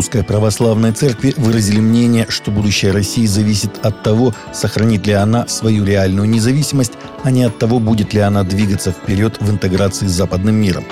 Русской 0.00 0.24
Православной 0.24 0.92
Церкви 0.92 1.34
выразили 1.36 1.78
мнение, 1.78 2.24
что 2.30 2.50
будущее 2.50 2.90
России 2.90 3.26
зависит 3.26 3.84
от 3.84 4.02
того, 4.02 4.34
сохранит 4.50 5.06
ли 5.06 5.12
она 5.12 5.46
свою 5.46 5.84
реальную 5.84 6.26
независимость, 6.26 6.94
а 7.22 7.30
не 7.30 7.42
от 7.42 7.58
того, 7.58 7.80
будет 7.80 8.14
ли 8.14 8.20
она 8.20 8.42
двигаться 8.42 8.92
вперед 8.92 9.36
в 9.40 9.50
интеграции 9.50 10.06
с 10.06 10.12
западным 10.12 10.54
миром. 10.54 10.86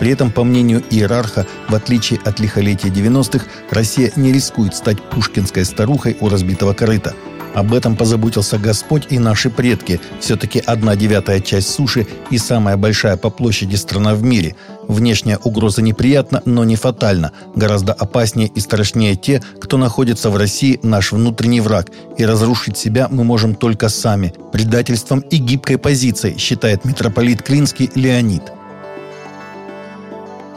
При 0.00 0.10
этом, 0.10 0.32
по 0.32 0.42
мнению 0.42 0.82
иерарха, 0.90 1.46
в 1.68 1.76
отличие 1.76 2.18
от 2.24 2.40
лихолетия 2.40 2.88
90-х, 2.88 3.46
Россия 3.70 4.10
не 4.16 4.32
рискует 4.32 4.74
стать 4.74 5.00
пушкинской 5.00 5.64
старухой 5.64 6.16
у 6.18 6.28
разбитого 6.28 6.72
корыта– 6.72 7.14
об 7.54 7.74
этом 7.74 7.96
позаботился 7.96 8.58
Господь 8.58 9.06
и 9.10 9.18
наши 9.18 9.50
предки. 9.50 10.00
Все-таки 10.20 10.62
одна 10.64 10.96
девятая 10.96 11.40
часть 11.40 11.70
суши 11.70 12.06
и 12.30 12.38
самая 12.38 12.76
большая 12.76 13.16
по 13.16 13.30
площади 13.30 13.76
страна 13.76 14.14
в 14.14 14.22
мире. 14.22 14.56
Внешняя 14.88 15.38
угроза 15.38 15.82
неприятна, 15.82 16.42
но 16.44 16.64
не 16.64 16.76
фатальна. 16.76 17.32
Гораздо 17.54 17.92
опаснее 17.92 18.48
и 18.48 18.60
страшнее 18.60 19.16
те, 19.16 19.42
кто 19.60 19.76
находится 19.76 20.30
в 20.30 20.36
России, 20.36 20.80
наш 20.82 21.12
внутренний 21.12 21.60
враг. 21.60 21.88
И 22.18 22.24
разрушить 22.24 22.76
себя 22.76 23.08
мы 23.10 23.24
можем 23.24 23.54
только 23.54 23.88
сами. 23.88 24.32
Предательством 24.52 25.20
и 25.20 25.36
гибкой 25.36 25.78
позицией, 25.78 26.38
считает 26.38 26.84
митрополит 26.84 27.42
Клинский 27.42 27.90
Леонид. 27.94 28.42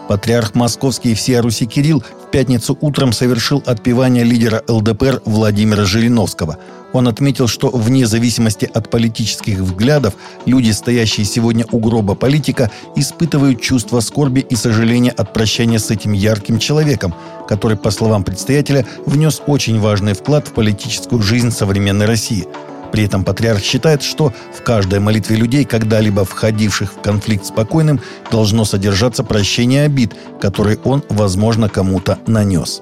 Патриарх 0.07 0.53
Московский 0.53 1.11
и 1.11 1.15
всея 1.15 1.41
Руси 1.41 1.65
Кирилл 1.65 2.03
пятницу 2.33 2.75
утром 2.81 3.13
совершил 3.13 3.61
отпевание 3.63 4.23
лидера 4.23 4.63
ЛДПР 4.67 5.21
Владимира 5.23 5.85
Жириновского. 5.85 6.57
Он 6.91 7.07
отметил, 7.07 7.47
что 7.47 7.69
вне 7.69 8.07
зависимости 8.07 8.67
от 8.73 8.89
политических 8.89 9.59
взглядов, 9.59 10.15
люди, 10.47 10.71
стоящие 10.71 11.27
сегодня 11.27 11.65
у 11.71 11.77
гроба 11.77 12.15
политика, 12.15 12.71
испытывают 12.95 13.61
чувство 13.61 13.99
скорби 13.99 14.39
и 14.39 14.55
сожаления 14.55 15.11
от 15.11 15.31
прощания 15.31 15.77
с 15.77 15.91
этим 15.91 16.13
ярким 16.13 16.57
человеком, 16.57 17.13
который, 17.47 17.77
по 17.77 17.91
словам 17.91 18.23
предстоятеля, 18.23 18.87
внес 19.05 19.39
очень 19.45 19.79
важный 19.79 20.13
вклад 20.13 20.47
в 20.47 20.53
политическую 20.53 21.21
жизнь 21.21 21.51
современной 21.51 22.07
России– 22.07 22.47
при 22.93 23.05
этом 23.05 23.23
патриарх 23.23 23.63
считает, 23.63 24.03
что 24.03 24.31
в 24.55 24.61
каждой 24.61 24.99
молитве 24.99 25.35
людей, 25.35 25.65
когда-либо 25.65 26.25
входивших 26.25 26.93
в 26.93 27.01
конфликт 27.01 27.43
с 27.43 27.49
покойным, 27.49 27.99
должно 28.29 28.65
содержаться 28.65 29.23
прощение 29.23 29.85
обид, 29.85 30.13
которые 30.39 30.77
он, 30.83 31.03
возможно, 31.09 31.69
кому-то 31.69 32.19
нанес. 32.27 32.81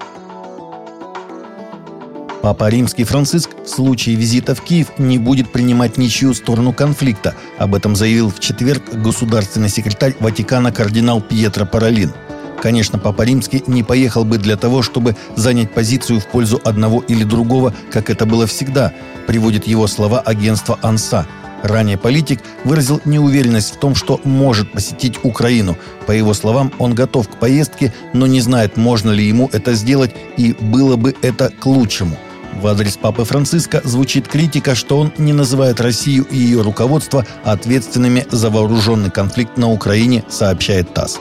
Папа 2.42 2.68
Римский 2.68 3.06
Франциск 3.06 3.52
в 3.64 3.70
случае 3.70 4.16
визита 4.16 4.54
в 4.54 4.62
Киев 4.62 4.88
не 4.98 5.18
будет 5.18 5.50
принимать 5.50 5.96
ничью 5.96 6.34
сторону 6.34 6.74
конфликта. 6.74 7.34
Об 7.58 7.74
этом 7.74 7.96
заявил 7.96 8.30
в 8.30 8.42
четверг 8.42 8.84
государственный 8.92 9.70
секретарь 9.70 10.18
Ватикана 10.20 10.74
кардинал 10.74 11.22
Пьетро 11.22 11.66
Паралин– 11.66 12.12
Конечно, 12.62 13.00
Папа 13.00 13.24
Римский 13.24 13.64
не 13.66 13.82
поехал 13.82 14.24
бы 14.24 14.38
для 14.38 14.56
того, 14.56 14.84
чтобы 14.84 15.16
занять 15.36 15.72
позицию 15.72 16.20
в 16.20 16.28
пользу 16.28 16.62
одного 16.64 17.00
или 17.00 17.24
другого, 17.24 17.74
как 17.92 18.12
это 18.12 18.28
было 18.28 18.46
всегда, 18.46 18.94
приводит 19.26 19.66
его 19.66 19.88
слова 19.88 20.20
агентство 20.20 20.78
«Анса». 20.84 21.26
Ранее 21.64 21.98
политик 21.98 22.40
выразил 22.64 23.02
неуверенность 23.06 23.74
в 23.74 23.78
том, 23.78 23.96
что 23.96 24.20
может 24.24 24.72
посетить 24.72 25.20
Украину. 25.24 25.76
По 26.06 26.12
его 26.12 26.34
словам, 26.34 26.72
он 26.78 26.94
готов 26.94 27.30
к 27.30 27.38
поездке, 27.38 27.94
но 28.14 28.28
не 28.28 28.42
знает, 28.42 28.78
можно 28.78 29.10
ли 29.10 29.28
ему 29.28 29.50
это 29.52 29.74
сделать 29.74 30.16
и 30.38 30.56
было 30.60 30.98
бы 30.98 31.16
это 31.22 31.50
к 31.50 31.66
лучшему. 31.66 32.16
В 32.62 32.68
адрес 32.68 32.98
Папы 32.98 33.24
Франциска 33.24 33.82
звучит 33.84 34.28
критика, 34.28 34.76
что 34.76 35.00
он 35.00 35.14
не 35.18 35.34
называет 35.34 35.82
Россию 35.82 36.26
и 36.30 36.38
ее 36.38 36.62
руководство 36.62 37.26
ответственными 37.44 38.28
за 38.30 38.50
вооруженный 38.52 39.10
конфликт 39.10 39.58
на 39.58 39.72
Украине, 39.72 40.24
сообщает 40.30 40.94
ТАСС. 40.94 41.20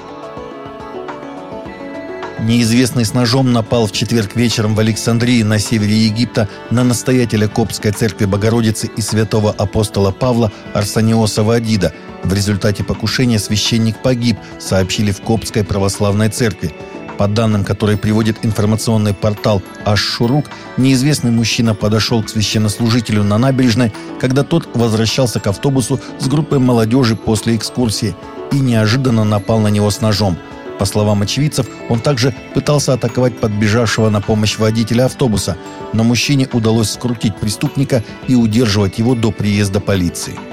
Неизвестный 2.42 3.04
с 3.04 3.12
ножом 3.12 3.52
напал 3.52 3.86
в 3.86 3.92
четверг 3.92 4.34
вечером 4.34 4.74
в 4.74 4.80
Александрии 4.80 5.42
на 5.42 5.58
севере 5.58 6.06
Египта 6.06 6.48
на 6.70 6.84
настоятеля 6.84 7.48
Копской 7.48 7.92
церкви 7.92 8.24
Богородицы 8.24 8.88
и 8.96 9.02
святого 9.02 9.50
апостола 9.50 10.10
Павла 10.10 10.50
Арсаниоса 10.72 11.42
Вадида. 11.42 11.92
В 12.24 12.32
результате 12.32 12.82
покушения 12.82 13.38
священник 13.38 14.00
погиб, 14.02 14.38
сообщили 14.58 15.10
в 15.10 15.20
Копской 15.20 15.64
православной 15.64 16.30
церкви. 16.30 16.72
По 17.18 17.28
данным, 17.28 17.62
которые 17.62 17.98
приводит 17.98 18.38
информационный 18.42 19.12
портал 19.12 19.60
Ашшурук, 19.84 20.46
неизвестный 20.78 21.30
мужчина 21.30 21.74
подошел 21.74 22.22
к 22.22 22.30
священнослужителю 22.30 23.22
на 23.22 23.36
набережной, 23.36 23.92
когда 24.18 24.44
тот 24.44 24.66
возвращался 24.72 25.40
к 25.40 25.46
автобусу 25.46 26.00
с 26.18 26.26
группой 26.26 26.58
молодежи 26.58 27.16
после 27.16 27.56
экскурсии 27.56 28.16
и 28.50 28.60
неожиданно 28.60 29.24
напал 29.24 29.58
на 29.58 29.68
него 29.68 29.90
с 29.90 30.00
ножом– 30.00 30.38
по 30.80 30.86
словам 30.86 31.20
очевидцев, 31.20 31.66
он 31.90 32.00
также 32.00 32.34
пытался 32.54 32.94
атаковать 32.94 33.38
подбежавшего 33.38 34.08
на 34.08 34.22
помощь 34.22 34.58
водителя 34.58 35.04
автобуса, 35.04 35.58
но 35.92 36.04
мужчине 36.04 36.48
удалось 36.54 36.92
скрутить 36.92 37.36
преступника 37.36 38.02
и 38.28 38.34
удерживать 38.34 38.98
его 38.98 39.14
до 39.14 39.30
приезда 39.30 39.80
полиции. 39.80 40.49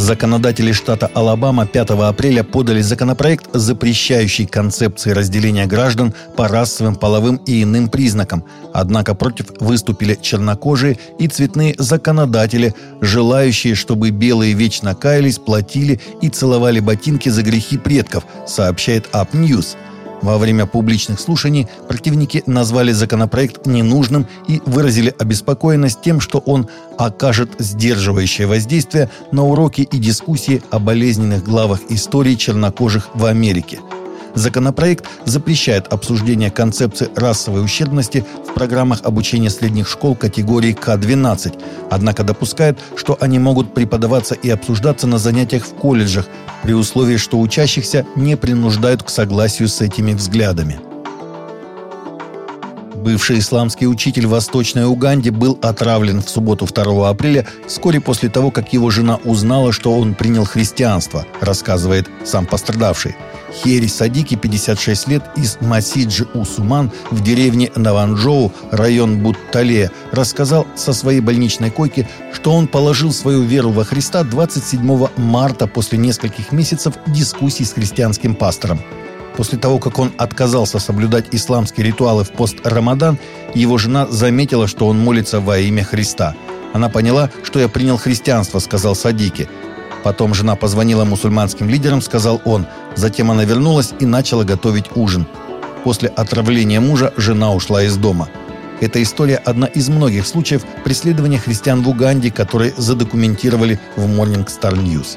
Законодатели 0.00 0.72
штата 0.72 1.10
Алабама 1.14 1.66
5 1.66 1.90
апреля 1.90 2.42
подали 2.42 2.80
законопроект, 2.80 3.44
запрещающий 3.52 4.46
концепции 4.46 5.10
разделения 5.10 5.66
граждан 5.66 6.14
по 6.36 6.48
расовым, 6.48 6.96
половым 6.96 7.36
и 7.46 7.62
иным 7.62 7.90
признакам. 7.90 8.42
Однако 8.72 9.14
против 9.14 9.50
выступили 9.60 10.18
чернокожие 10.22 10.98
и 11.18 11.28
цветные 11.28 11.74
законодатели, 11.76 12.74
желающие, 13.02 13.74
чтобы 13.74 14.08
белые 14.08 14.54
вечно 14.54 14.94
каялись, 14.94 15.38
платили 15.38 16.00
и 16.22 16.30
целовали 16.30 16.80
ботинки 16.80 17.28
за 17.28 17.42
грехи 17.42 17.76
предков, 17.76 18.24
сообщает 18.46 19.04
Up 19.12 19.32
News– 19.32 19.76
во 20.22 20.38
время 20.38 20.66
публичных 20.66 21.20
слушаний 21.20 21.68
противники 21.88 22.42
назвали 22.46 22.92
законопроект 22.92 23.66
ненужным 23.66 24.26
и 24.48 24.60
выразили 24.66 25.14
обеспокоенность 25.18 26.00
тем, 26.02 26.20
что 26.20 26.38
он 26.38 26.68
окажет 26.98 27.52
сдерживающее 27.58 28.46
воздействие 28.46 29.10
на 29.32 29.44
уроки 29.44 29.82
и 29.82 29.98
дискуссии 29.98 30.62
о 30.70 30.78
болезненных 30.78 31.44
главах 31.44 31.80
истории 31.88 32.34
чернокожих 32.34 33.08
в 33.14 33.24
Америке– 33.24 33.80
Законопроект 34.34 35.06
запрещает 35.24 35.92
обсуждение 35.92 36.50
концепции 36.50 37.08
расовой 37.16 37.64
ущербности 37.64 38.24
в 38.48 38.54
программах 38.54 39.00
обучения 39.04 39.50
средних 39.50 39.88
школ 39.88 40.14
категории 40.14 40.72
К-12, 40.72 41.60
однако 41.90 42.24
допускает, 42.24 42.78
что 42.96 43.16
они 43.20 43.38
могут 43.38 43.74
преподаваться 43.74 44.34
и 44.34 44.50
обсуждаться 44.50 45.06
на 45.06 45.18
занятиях 45.18 45.64
в 45.64 45.74
колледжах, 45.74 46.26
при 46.62 46.72
условии, 46.72 47.16
что 47.16 47.40
учащихся 47.40 48.06
не 48.16 48.36
принуждают 48.36 49.02
к 49.02 49.08
согласию 49.08 49.68
с 49.68 49.80
этими 49.80 50.12
взглядами. 50.12 50.89
Бывший 53.00 53.38
исламский 53.38 53.86
учитель 53.86 54.26
в 54.26 54.30
Восточной 54.30 54.84
Уганде 54.84 55.30
был 55.30 55.58
отравлен 55.62 56.20
в 56.20 56.28
субботу 56.28 56.66
2 56.66 57.08
апреля 57.08 57.46
вскоре 57.66 57.98
после 57.98 58.28
того, 58.28 58.50
как 58.50 58.74
его 58.74 58.90
жена 58.90 59.18
узнала, 59.24 59.72
что 59.72 59.96
он 59.96 60.14
принял 60.14 60.44
христианство, 60.44 61.24
рассказывает 61.40 62.10
сам 62.26 62.44
пострадавший. 62.44 63.16
Хери 63.54 63.86
Садики, 63.86 64.34
56 64.34 65.08
лет, 65.08 65.22
из 65.34 65.56
Масиджи 65.62 66.26
Усуман 66.34 66.92
в 67.10 67.22
деревне 67.22 67.72
Наванжоу, 67.74 68.52
район 68.70 69.22
Буттале, 69.22 69.90
рассказал 70.12 70.66
со 70.76 70.92
своей 70.92 71.20
больничной 71.20 71.70
койки, 71.70 72.06
что 72.34 72.52
он 72.52 72.68
положил 72.68 73.14
свою 73.14 73.42
веру 73.44 73.70
во 73.70 73.84
Христа 73.84 74.24
27 74.24 75.08
марта 75.16 75.66
после 75.66 75.96
нескольких 75.96 76.52
месяцев 76.52 76.92
дискуссий 77.06 77.64
с 77.64 77.72
христианским 77.72 78.34
пастором. 78.34 78.78
После 79.40 79.58
того, 79.58 79.78
как 79.78 79.98
он 79.98 80.12
отказался 80.18 80.78
соблюдать 80.78 81.28
исламские 81.32 81.86
ритуалы 81.86 82.24
в 82.24 82.30
пост 82.30 82.56
Рамадан, 82.62 83.18
его 83.54 83.78
жена 83.78 84.06
заметила, 84.06 84.68
что 84.68 84.86
он 84.86 84.98
молится 84.98 85.40
во 85.40 85.58
имя 85.58 85.82
Христа. 85.82 86.34
Она 86.74 86.90
поняла, 86.90 87.30
что 87.42 87.58
я 87.58 87.68
принял 87.68 87.96
христианство, 87.96 88.58
сказал 88.58 88.94
Садики. 88.94 89.48
Потом 90.04 90.34
жена 90.34 90.56
позвонила 90.56 91.06
мусульманским 91.06 91.70
лидерам, 91.70 92.02
сказал 92.02 92.42
он. 92.44 92.66
Затем 92.96 93.30
она 93.30 93.44
вернулась 93.44 93.94
и 93.98 94.04
начала 94.04 94.44
готовить 94.44 94.94
ужин. 94.94 95.26
После 95.84 96.10
отравления 96.10 96.80
мужа 96.80 97.14
жена 97.16 97.54
ушла 97.54 97.82
из 97.82 97.96
дома. 97.96 98.28
Эта 98.82 99.02
история– 99.02 99.36
одна 99.46 99.68
из 99.68 99.88
многих 99.88 100.26
случаев 100.26 100.66
преследования 100.84 101.38
христиан 101.38 101.82
в 101.82 101.88
Уганде, 101.88 102.30
которые 102.30 102.74
задокументировали 102.76 103.80
в 103.96 104.04
Morning 104.04 104.46
Star 104.46 104.74
News. 104.74 105.16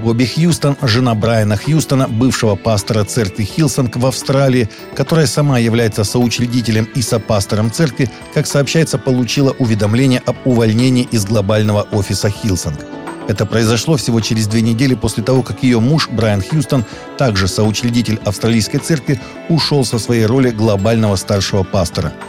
Бобби 0.00 0.24
Хьюстон, 0.24 0.76
жена 0.82 1.14
Брайана 1.14 1.56
Хьюстона, 1.56 2.08
бывшего 2.08 2.56
пастора 2.56 3.04
церкви 3.04 3.44
Хилсонг 3.44 3.96
в 3.96 4.06
Австралии, 4.06 4.68
которая 4.94 5.26
сама 5.26 5.58
является 5.58 6.04
соучредителем 6.04 6.88
и 6.94 7.02
сопастором 7.02 7.70
церкви, 7.70 8.10
как 8.34 8.46
сообщается, 8.46 8.98
получила 8.98 9.54
уведомление 9.58 10.22
об 10.26 10.36
увольнении 10.44 11.08
из 11.10 11.24
глобального 11.26 11.82
офиса 11.92 12.30
Хилсонг. 12.30 12.80
Это 13.28 13.46
произошло 13.46 13.96
всего 13.96 14.20
через 14.20 14.46
две 14.46 14.62
недели 14.62 14.94
после 14.94 15.22
того, 15.22 15.42
как 15.42 15.62
ее 15.62 15.78
муж 15.80 16.08
Брайан 16.08 16.42
Хьюстон, 16.42 16.84
также 17.18 17.46
соучредитель 17.46 18.18
австралийской 18.24 18.78
церкви, 18.78 19.20
ушел 19.48 19.84
со 19.84 19.98
своей 19.98 20.26
роли 20.26 20.50
глобального 20.50 21.16
старшего 21.16 21.62
пастора– 21.62 22.12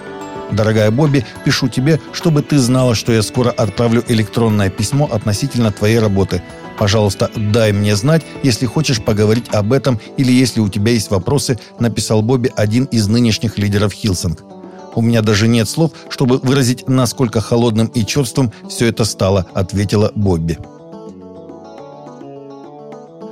Дорогая 0.51 0.91
Бобби, 0.91 1.25
пишу 1.45 1.69
тебе, 1.69 2.00
чтобы 2.12 2.41
ты 2.41 2.57
знала, 2.59 2.94
что 2.94 3.13
я 3.13 3.21
скоро 3.21 3.51
отправлю 3.51 4.03
электронное 4.07 4.69
письмо 4.69 5.09
относительно 5.12 5.71
твоей 5.71 6.00
работы. 6.00 6.41
Пожалуйста, 6.81 7.30
дай 7.36 7.74
мне 7.74 7.95
знать, 7.95 8.24
если 8.42 8.66
хочешь 8.66 9.04
поговорить 9.04 9.50
об 9.50 9.72
этом 9.72 10.00
или 10.18 10.31
если 10.31 10.62
у 10.62 10.68
тебя 10.68 10.94
есть 10.94 11.12
вопросы, 11.12 11.60
написал 11.78 12.24
Бобби 12.24 12.51
один 12.56 12.86
из 12.86 13.07
нынешних 13.07 13.60
лидеров 13.60 13.94
Хилсонг. 13.94 14.44
У 14.95 15.04
меня 15.04 15.22
даже 15.22 15.48
нет 15.48 15.69
слов, 15.69 15.92
чтобы 16.10 16.39
выразить, 16.39 16.89
насколько 16.89 17.39
холодным 17.39 17.86
и 17.86 18.04
черствым 18.04 18.51
все 18.68 18.88
это 18.88 19.06
стало, 19.06 19.45
ответила 19.54 20.12
Бобби. 20.16 20.57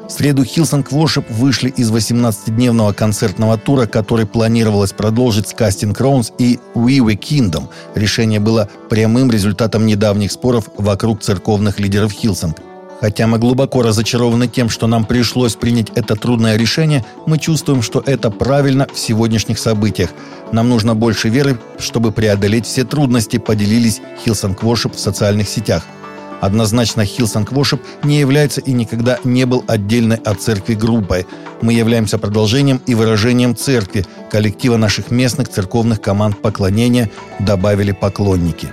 В 0.08 0.12
среду 0.12 0.44
Hillsong 0.44 0.92
Worship 0.92 1.26
вышли 1.34 1.72
из 1.72 1.92
18-дневного 1.92 2.94
концертного 2.94 3.58
тура, 3.58 3.88
который 3.88 4.28
планировалось 4.28 4.94
продолжить 4.94 5.48
с 5.48 5.56
Casting 5.56 5.98
Crowns 5.98 6.32
и 6.38 6.60
We 6.76 7.00
The 7.00 7.18
Kingdom. 7.18 7.70
Решение 7.96 8.40
было 8.40 8.70
прямым 8.92 9.32
результатом 9.32 9.88
недавних 9.88 10.32
споров 10.32 10.70
вокруг 10.78 11.24
церковных 11.24 11.80
лидеров 11.80 12.12
Хилсонг. 12.12 12.60
Хотя 13.02 13.28
мы 13.28 13.38
глубоко 13.38 13.82
разочарованы 13.82 14.48
тем, 14.48 14.70
что 14.70 14.88
нам 14.88 15.06
пришлось 15.06 15.56
принять 15.56 15.90
это 15.96 16.16
трудное 16.16 16.58
решение, 16.58 17.06
мы 17.26 17.38
чувствуем, 17.38 17.82
что 17.82 18.04
это 18.06 18.30
правильно 18.30 18.88
в 18.94 19.00
сегодняшних 19.00 19.58
событиях. 19.58 20.10
Нам 20.52 20.70
нужно 20.70 20.96
больше 20.96 21.30
веры, 21.30 21.60
чтобы 21.78 22.12
преодолеть 22.12 22.66
все 22.66 22.84
трудности, 22.84 23.38
поделились 23.38 24.02
Hillsong 24.24 24.64
Worship 24.64 24.96
в 24.96 25.00
социальных 25.00 25.48
сетях– 25.48 25.86
Однозначно 26.42 27.02
Hillsong 27.02 27.48
Worship 27.50 27.82
не 28.04 28.20
является 28.20 28.62
и 28.62 28.72
никогда 28.72 29.20
не 29.24 29.46
был 29.46 29.64
отдельной 29.68 30.18
от 30.18 30.42
церкви 30.42 30.74
группой. 30.74 31.26
Мы 31.62 31.74
являемся 31.74 32.18
продолжением 32.18 32.82
и 32.86 32.96
выражением 32.96 33.56
церкви, 33.56 34.06
коллектива 34.32 34.78
наших 34.78 35.12
местных 35.12 35.50
церковных 35.50 36.02
команд 36.02 36.42
поклонения, 36.42 37.10
добавили 37.40 37.92
поклонники. 37.92 38.70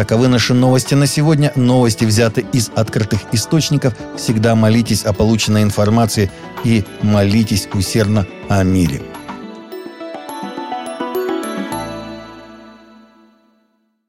Таковы 0.00 0.28
наши 0.28 0.54
новости 0.54 0.94
на 0.94 1.06
сегодня. 1.06 1.52
Новости 1.56 2.06
взяты 2.06 2.46
из 2.54 2.70
открытых 2.74 3.20
источников. 3.32 3.92
Всегда 4.16 4.54
молитесь 4.54 5.04
о 5.04 5.12
полученной 5.12 5.62
информации 5.62 6.30
и 6.64 6.86
молитесь 7.02 7.68
усердно 7.74 8.26
о 8.48 8.62
мире. 8.62 9.02